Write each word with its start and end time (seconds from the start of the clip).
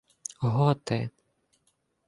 —Готи. 0.53 0.99